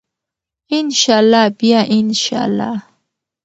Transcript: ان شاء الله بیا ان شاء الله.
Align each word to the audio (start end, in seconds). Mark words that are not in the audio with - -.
ان 0.77 0.87
شاء 1.01 1.19
الله 1.23 1.45
بیا 1.59 1.81
ان 1.99 2.07
شاء 2.23 2.45
الله. 2.47 2.75